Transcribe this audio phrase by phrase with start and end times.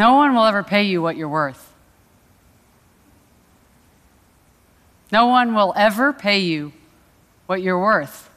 [0.00, 1.74] No one will ever pay you what you're worth.
[5.12, 6.72] No one will ever pay you
[7.44, 8.30] what you're worth.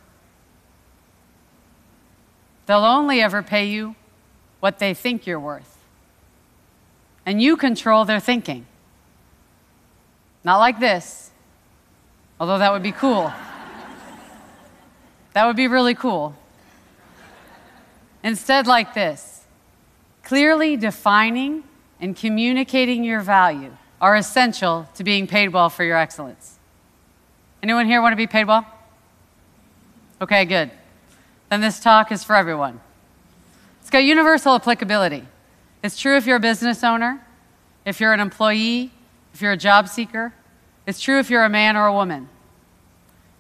[2.66, 3.96] They'll only ever pay you
[4.60, 5.78] what they think you're worth.
[7.26, 8.66] And you control their thinking.
[10.44, 11.32] Not like this,
[12.42, 13.32] although that would be cool.
[15.32, 16.36] that would be really cool.
[18.22, 19.33] Instead, like this
[20.34, 21.64] clearly defining
[22.02, 26.58] and communicating your value are essential to being paid well for your excellence.
[27.62, 28.66] Anyone here want to be paid well?
[30.20, 30.72] Okay, good.
[31.52, 32.80] Then this talk is for everyone.
[33.82, 35.24] It's got universal applicability.
[35.84, 37.24] It's true if you're a business owner,
[37.86, 38.90] if you're an employee,
[39.36, 40.34] if you're a job seeker.
[40.88, 42.28] It's true if you're a man or a woman.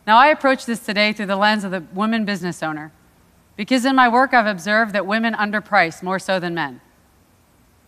[0.05, 2.91] Now, I approach this today through the lens of the woman business owner
[3.55, 6.81] because in my work I've observed that women underprice more so than men.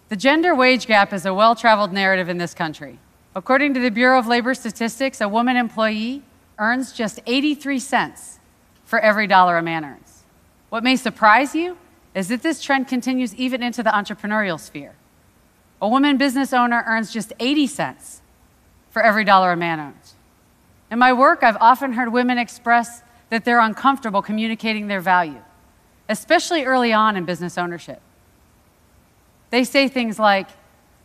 [0.09, 2.99] The gender wage gap is a well traveled narrative in this country.
[3.35, 6.21] According to the Bureau of Labor Statistics, a woman employee
[6.57, 8.39] earns just 83 cents
[8.85, 10.23] for every dollar a man earns.
[10.69, 11.77] What may surprise you
[12.13, 14.93] is that this trend continues even into the entrepreneurial sphere.
[15.81, 18.21] A woman business owner earns just 80 cents
[18.89, 20.15] for every dollar a man earns.
[20.89, 25.41] In my work, I've often heard women express that they're uncomfortable communicating their value
[26.09, 28.01] especially early on in business ownership.
[29.49, 30.47] They say things like,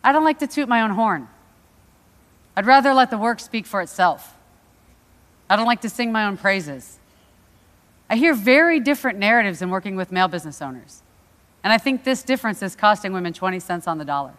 [0.03, 1.27] I don't like to toot my own horn.
[2.55, 4.35] I'd rather let the work speak for itself.
[5.49, 6.99] I don't like to sing my own praises.
[8.09, 11.01] I hear very different narratives in working with male business owners.
[11.63, 14.33] And I think this difference is costing women 20 cents on the dollar.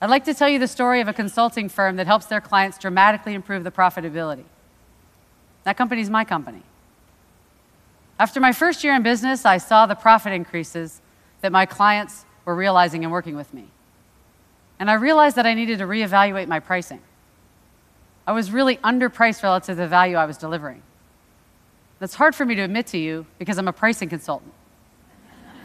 [0.00, 2.78] I'd like to tell you the story of a consulting firm that helps their clients
[2.78, 4.44] dramatically improve the profitability.
[5.64, 6.62] That company is my company.
[8.20, 11.00] After my first year in business, I saw the profit increases
[11.40, 13.64] that my clients were realizing in working with me.
[14.78, 17.00] And I realized that I needed to reevaluate my pricing.
[18.26, 20.82] I was really underpriced relative to the value I was delivering.
[21.98, 24.52] That's hard for me to admit to you because I'm a pricing consultant.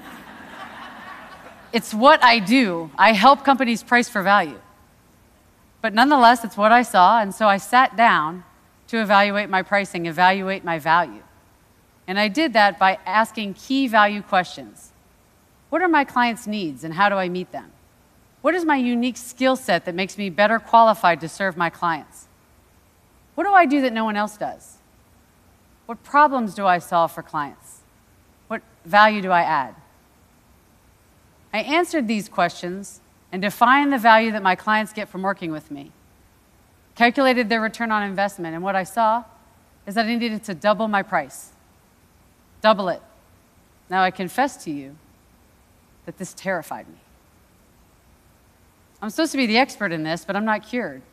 [1.74, 2.90] it's what I do.
[2.98, 4.62] I help companies price for value.
[5.82, 8.46] But nonetheless, it's what I saw, and so I sat down
[8.88, 11.22] to evaluate my pricing, evaluate my value.
[12.08, 14.92] And I did that by asking key value questions.
[15.70, 17.72] What are my clients' needs and how do I meet them?
[18.42, 22.28] What is my unique skill set that makes me better qualified to serve my clients?
[23.34, 24.78] What do I do that no one else does?
[25.88, 27.82] What problems do I solve for clients?
[28.48, 29.76] What value do I add?
[31.54, 33.02] I answered these questions
[33.32, 35.92] and defined the value that my clients get from working with me,
[36.96, 39.24] calculated their return on investment, and what I saw
[39.88, 41.52] is that I needed to double my price.
[42.66, 43.04] Double it.
[43.92, 44.96] Now I confess to you
[46.08, 46.98] that this terrified me.
[49.00, 51.04] I'm supposed to be the expert in this, but I'm not cured.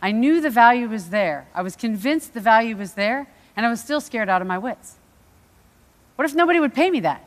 [0.00, 1.48] I knew the value was there.
[1.52, 3.26] I was convinced the value was there,
[3.56, 4.94] and I was still scared out of my wits.
[6.14, 7.24] What if nobody would pay me that?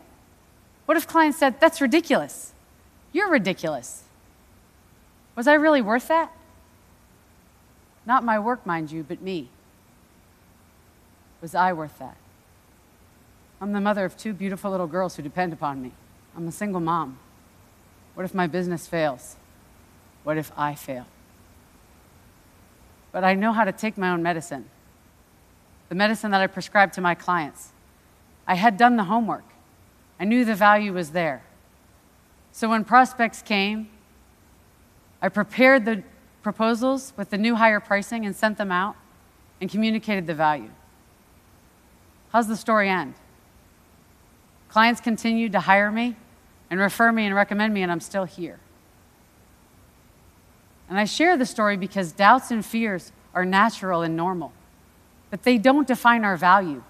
[0.85, 2.53] What if clients said, That's ridiculous?
[3.11, 4.03] You're ridiculous.
[5.35, 6.31] Was I really worth that?
[8.05, 9.49] Not my work, mind you, but me.
[11.41, 12.15] Was I worth that?
[13.59, 15.91] I'm the mother of two beautiful little girls who depend upon me.
[16.35, 17.18] I'm a single mom.
[18.13, 19.35] What if my business fails?
[20.23, 21.06] What if I fail?
[23.12, 24.66] But I know how to take my own medicine,
[25.90, 27.72] the medicine that I prescribe to my clients.
[28.45, 29.45] I had done the homework,
[30.19, 31.44] I knew the value was there.
[32.51, 33.89] So when prospects came,
[35.22, 36.03] I prepared the
[36.44, 38.95] proposals with the new higher pricing and sent them out
[39.59, 40.72] and communicated the value.
[42.31, 43.16] How's the story end?
[44.69, 46.16] Clients continued to hire me
[46.69, 48.59] and refer me and recommend me, and I'm still here.
[50.89, 54.51] And I share the story because doubts and fears are natural and normal,
[55.29, 56.83] but they don't define our value,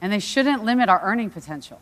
[0.00, 1.80] and they shouldn't limit our earning potential.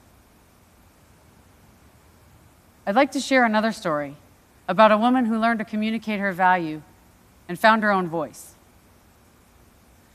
[2.86, 4.16] I'd like to share another story
[4.66, 6.82] about a woman who learned to communicate her value
[7.48, 8.54] and found her own voice.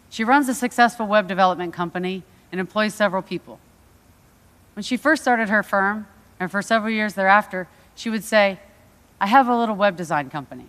[0.10, 3.60] She runs a successful web development company and employs several people.
[4.76, 6.06] When she first started her firm,
[6.40, 8.60] and for several years thereafter, she would say,
[9.20, 10.66] I have a little web design company.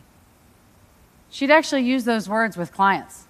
[1.28, 3.24] She'd actually use those words with clients.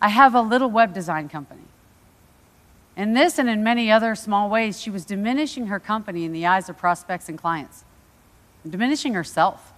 [0.00, 1.62] I have a little web design company.
[2.96, 6.44] In this and in many other small ways, she was diminishing her company in the
[6.44, 7.84] eyes of prospects and clients,
[8.62, 9.72] and diminishing herself.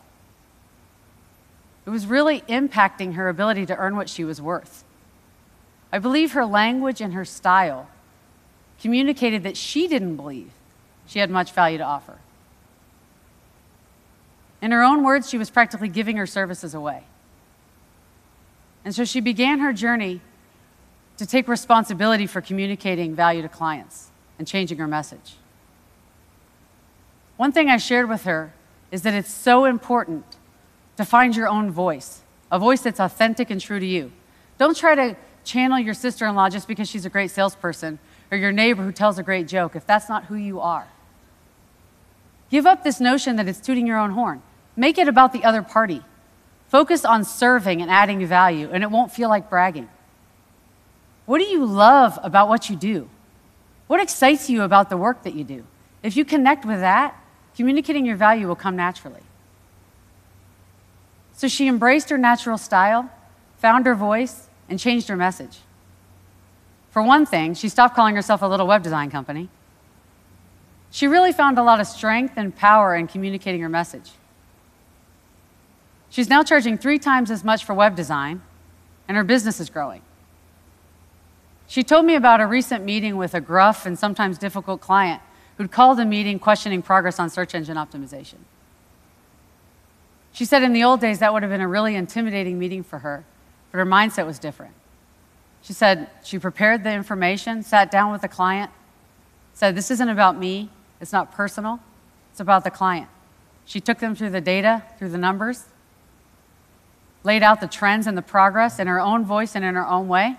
[1.86, 4.82] It was really impacting her ability to earn what she was worth.
[5.92, 7.88] I believe her language and her style
[8.82, 10.50] communicated that she didn't believe
[11.06, 12.18] she had much value to offer.
[14.60, 17.04] In her own words, she was practically giving her services away.
[18.84, 20.20] And so she began her journey
[21.16, 25.36] to take responsibility for communicating value to clients and changing her message.
[27.36, 28.52] One thing I shared with her
[28.90, 30.24] is that it's so important
[30.96, 34.10] to find your own voice, a voice that's authentic and true to you.
[34.58, 37.98] Don't try to channel your sister in law just because she's a great salesperson
[38.32, 40.88] or your neighbor who tells a great joke if that's not who you are.
[42.50, 44.42] Give up this notion that it's tooting your own horn.
[44.74, 46.02] Make it about the other party.
[46.68, 49.88] Focus on serving and adding value, and it won't feel like bragging.
[51.26, 53.10] What do you love about what you do?
[53.86, 55.64] What excites you about the work that you do?
[56.02, 57.14] If you connect with that,
[57.54, 59.20] communicating your value will come naturally.
[61.34, 63.10] So she embraced her natural style,
[63.58, 65.58] found her voice, and changed her message.
[66.92, 69.48] For one thing, she stopped calling herself a little web design company.
[70.90, 74.10] She really found a lot of strength and power in communicating her message.
[76.10, 78.42] She's now charging three times as much for web design,
[79.08, 80.02] and her business is growing.
[81.66, 85.22] She told me about a recent meeting with a gruff and sometimes difficult client
[85.56, 88.40] who'd called a meeting questioning progress on search engine optimization.
[90.32, 92.98] She said in the old days that would have been a really intimidating meeting for
[92.98, 93.24] her,
[93.70, 94.74] but her mindset was different.
[95.62, 98.70] She said she prepared the information, sat down with the client,
[99.54, 100.70] said, This isn't about me,
[101.00, 101.80] it's not personal,
[102.30, 103.08] it's about the client.
[103.64, 105.66] She took them through the data, through the numbers,
[107.22, 110.08] laid out the trends and the progress in her own voice and in her own
[110.08, 110.36] way,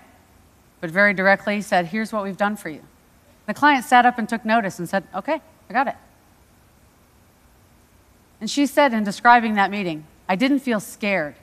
[0.80, 2.82] but very directly said, Here's what we've done for you.
[3.46, 5.40] The client sat up and took notice and said, Okay,
[5.70, 5.96] I got it.
[8.40, 11.34] And she said in describing that meeting, I didn't feel scared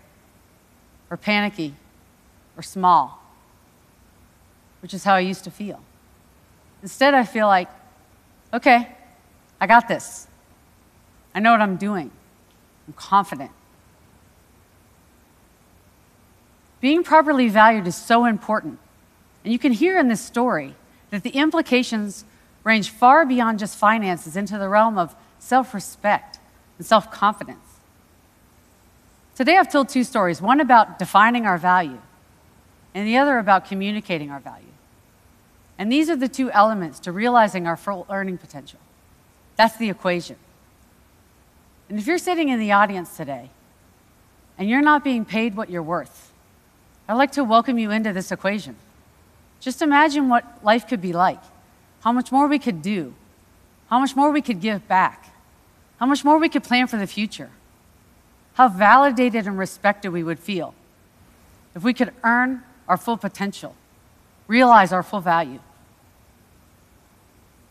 [1.09, 1.73] or panicky
[2.55, 3.20] or small,
[4.81, 5.79] which is how I used to feel.
[6.81, 7.69] Instead, I feel like,
[8.53, 8.89] okay,
[9.59, 10.27] I got this.
[11.33, 12.11] I know what I'm doing.
[12.87, 13.51] I'm confident.
[16.81, 18.79] Being properly valued is so important.
[19.43, 20.75] And you can hear in this story
[21.11, 22.25] that the implications
[22.63, 26.39] range far beyond just finances into the realm of self respect
[26.77, 27.59] and self confidence.
[29.35, 31.99] Today, I've told two stories one about defining our value,
[32.93, 34.65] and the other about communicating our value.
[35.77, 38.79] And these are the two elements to realizing our full earning potential.
[39.55, 40.35] That's the equation.
[41.89, 43.49] And if you're sitting in the audience today
[44.57, 46.31] and you're not being paid what you're worth,
[47.07, 48.75] I'd like to welcome you into this equation.
[49.59, 51.41] Just imagine what life could be like,
[52.01, 53.13] how much more we could do,
[53.89, 55.33] how much more we could give back,
[55.99, 57.49] how much more we could plan for the future,
[58.53, 60.73] how validated and respected we would feel
[61.75, 63.73] if we could earn our full potential,
[64.49, 65.61] realize our full value.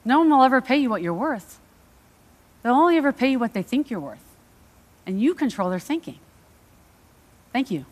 [0.02, 1.60] No one will ever pay you what you're worth.
[2.62, 4.24] They'll only ever pay you what they think you're worth.
[5.04, 6.18] And you control their thinking.
[7.52, 7.84] Thank you.